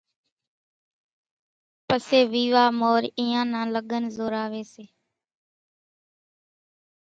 [1.87, 4.85] پسيَ ويوا مورِ اينيان نان لڳنَ زوراويَ سي۔